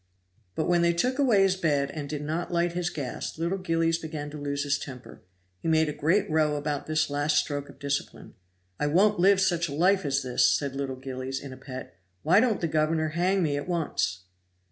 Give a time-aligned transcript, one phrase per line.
[0.55, 3.99] But when they took away his bed and did not light his gas little Gillies
[3.99, 5.21] began to lose his temper;
[5.59, 8.33] he made a great row about this last stroke of discipline.
[8.79, 11.93] "I won't live such a life as this," said little Gillies, in a pet.
[12.23, 14.23] "Why don't the governor hang me at once?"